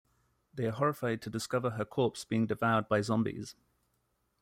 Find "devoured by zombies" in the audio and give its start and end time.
2.47-3.53